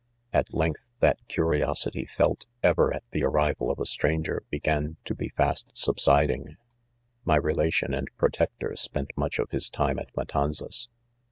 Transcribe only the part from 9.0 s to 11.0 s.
much of his time at Matanzas.